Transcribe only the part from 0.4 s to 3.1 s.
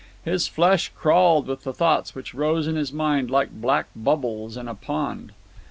flesh crawled with the thoughts which rose in his